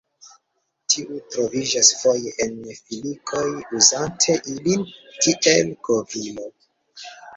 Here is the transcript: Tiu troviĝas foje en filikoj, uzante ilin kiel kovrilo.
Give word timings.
Tiu 0.93 1.17
troviĝas 1.33 1.91
foje 1.99 2.33
en 2.45 2.55
filikoj, 2.77 3.43
uzante 3.81 4.39
ilin 4.55 4.89
kiel 5.27 5.71
kovrilo. 5.89 6.49